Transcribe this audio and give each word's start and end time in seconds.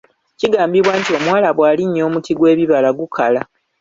Kigambibwa 0.39 0.93
nti 0.99 1.11
omuwala 1.17 1.49
bw’alinnya 1.55 2.01
omuti 2.07 2.31
gw’ebibala 2.37 2.89
gukala. 2.99 3.41